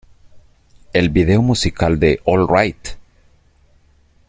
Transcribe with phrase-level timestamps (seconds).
[0.93, 2.95] El video musical de ""Alright!